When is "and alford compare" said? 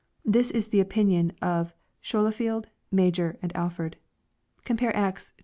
3.43-4.95